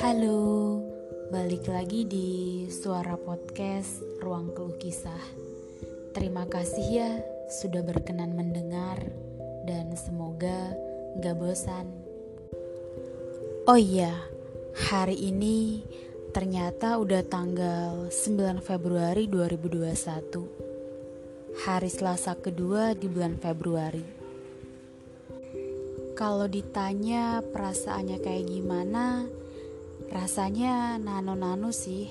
[0.00, 0.80] Halo,
[1.28, 5.20] balik lagi di Suara Podcast Ruang Keluh Kisah.
[6.16, 7.20] Terima kasih ya
[7.52, 8.96] sudah berkenan mendengar
[9.68, 10.72] dan semoga
[11.20, 11.92] gak bosan.
[13.68, 14.16] Oh iya,
[14.88, 15.84] hari ini
[16.32, 21.60] ternyata udah tanggal 9 Februari 2021.
[21.60, 24.27] Hari Selasa kedua di bulan Februari.
[26.18, 29.30] Kalau ditanya perasaannya kayak gimana,
[30.08, 32.08] Rasanya nano-nano sih.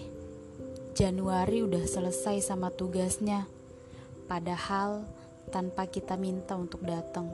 [0.94, 3.50] Januari udah selesai sama tugasnya.
[4.30, 5.02] Padahal
[5.50, 7.26] tanpa kita minta untuk datang.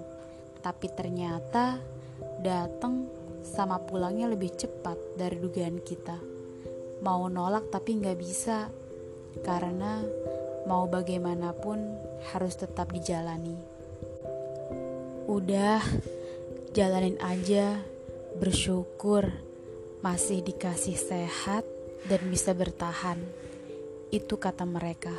[0.64, 1.84] Tapi ternyata
[2.40, 3.12] datang
[3.44, 6.16] sama pulangnya lebih cepat dari dugaan kita.
[7.04, 8.72] Mau nolak tapi nggak bisa.
[9.44, 10.00] Karena
[10.64, 11.80] mau bagaimanapun
[12.32, 13.60] harus tetap dijalani.
[15.28, 15.84] Udah,
[16.74, 17.78] jalanin aja,
[18.42, 19.30] bersyukur
[20.02, 21.62] masih dikasih sehat
[22.10, 23.22] dan bisa bertahan.
[24.10, 25.14] Itu kata mereka.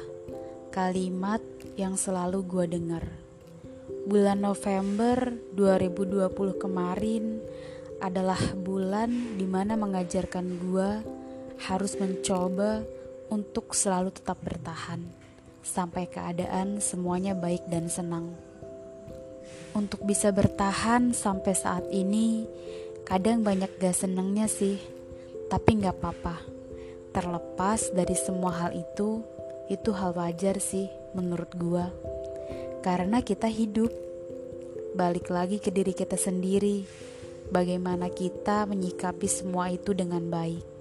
[0.74, 1.38] Kalimat
[1.78, 3.06] yang selalu gue dengar.
[4.10, 7.38] Bulan November 2020 kemarin
[8.02, 10.90] adalah bulan di mana mengajarkan gue
[11.70, 12.82] harus mencoba
[13.30, 15.06] untuk selalu tetap bertahan
[15.62, 18.34] sampai keadaan semuanya baik dan senang.
[19.74, 22.46] Untuk bisa bertahan sampai saat ini,
[23.04, 24.80] Kadang banyak gak senengnya sih,
[25.52, 26.40] tapi gak apa-apa.
[27.12, 29.20] Terlepas dari semua hal itu,
[29.68, 31.92] itu hal wajar sih menurut gua.
[32.80, 33.92] Karena kita hidup,
[34.96, 36.88] balik lagi ke diri kita sendiri.
[37.52, 40.73] Bagaimana kita menyikapi semua itu dengan baik.